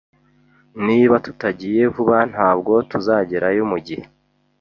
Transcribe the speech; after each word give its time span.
Niba 0.85 1.15
tutagiye 1.25 1.83
vuba, 1.95 2.17
ntabwo 2.33 2.73
tuzagerayo 2.91 3.63
mugihe 3.71 4.03